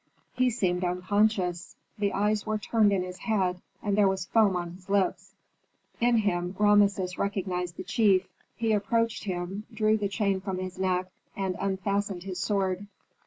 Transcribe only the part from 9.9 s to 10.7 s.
the chain from